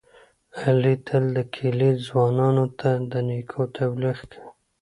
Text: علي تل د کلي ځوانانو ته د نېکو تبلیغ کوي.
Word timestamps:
علي 0.61 0.95
تل 1.07 1.23
د 1.37 1.37
کلي 1.55 1.91
ځوانانو 2.05 2.65
ته 2.79 2.89
د 3.11 3.13
نېکو 3.29 3.61
تبلیغ 3.77 4.17
کوي. 4.31 4.49